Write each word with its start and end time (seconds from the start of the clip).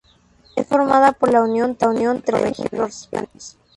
Es 0.55 0.65
formada 0.65 1.11
por 1.11 1.31
la 1.31 1.43
unión 1.43 1.75
tres 1.77 1.93
microrregiones. 2.15 3.59